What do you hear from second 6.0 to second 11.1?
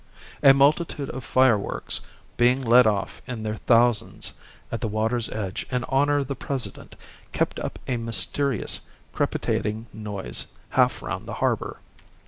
of the President kept up a mysterious crepitating noise half